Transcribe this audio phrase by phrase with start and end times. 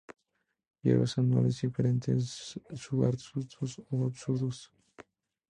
[0.81, 2.25] Hierbas anuales o perennes,
[2.81, 4.59] subarbustos o arbustos.